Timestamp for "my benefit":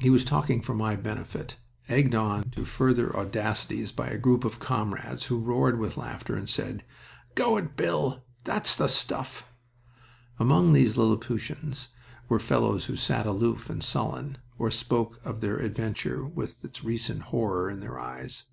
0.74-1.56